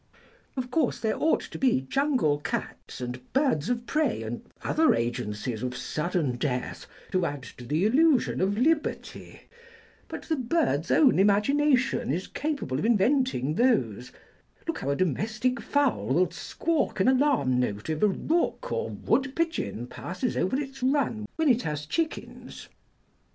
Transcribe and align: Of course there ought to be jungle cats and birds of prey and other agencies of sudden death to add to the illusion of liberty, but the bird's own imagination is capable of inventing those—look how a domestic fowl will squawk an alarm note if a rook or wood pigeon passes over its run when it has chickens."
Of 0.57 0.71
course 0.71 0.99
there 0.99 1.15
ought 1.15 1.41
to 1.41 1.59
be 1.59 1.81
jungle 1.81 2.39
cats 2.39 3.01
and 3.01 3.31
birds 3.33 3.69
of 3.69 3.85
prey 3.85 4.23
and 4.23 4.41
other 4.63 4.95
agencies 4.95 5.61
of 5.61 5.77
sudden 5.77 6.37
death 6.37 6.87
to 7.11 7.23
add 7.23 7.43
to 7.59 7.65
the 7.65 7.85
illusion 7.85 8.41
of 8.41 8.57
liberty, 8.57 9.41
but 10.07 10.23
the 10.23 10.37
bird's 10.37 10.89
own 10.89 11.19
imagination 11.19 12.11
is 12.11 12.25
capable 12.25 12.79
of 12.79 12.85
inventing 12.85 13.53
those—look 13.53 14.79
how 14.79 14.89
a 14.89 14.95
domestic 14.95 15.61
fowl 15.61 16.07
will 16.07 16.31
squawk 16.31 16.99
an 16.99 17.07
alarm 17.07 17.59
note 17.59 17.87
if 17.87 18.01
a 18.01 18.07
rook 18.07 18.71
or 18.71 18.89
wood 18.89 19.35
pigeon 19.35 19.85
passes 19.85 20.35
over 20.35 20.59
its 20.59 20.81
run 20.81 21.27
when 21.35 21.47
it 21.47 21.61
has 21.61 21.85
chickens." 21.85 22.69